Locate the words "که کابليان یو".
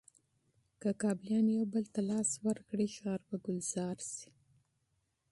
0.81-1.65